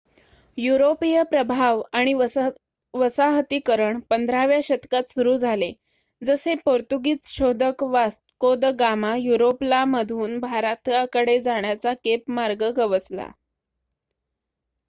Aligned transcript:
युरोपीय 0.57 1.23
प्रभाव 1.23 1.81
आणि 1.91 2.13
वसाहतीकरण 2.93 3.99
15 4.09 4.45
व्या 4.45 4.59
शतकात 4.63 5.09
सुरु 5.09 5.37
झाले 5.37 5.71
जसे 6.21 6.55
पोर्तुगीझ 6.55 7.17
शोधक 7.25 7.83
वास्को 7.83 8.55
द 8.55 8.65
गामा 8.79 9.09
ला 9.09 9.15
युरोप 9.15 9.63
मधून 9.87 10.39
भारताकडे 10.39 11.39
जाण्याचा 11.41 11.93
केप 11.93 12.23
मार्ग 12.31 12.63
गवसला 12.77 13.27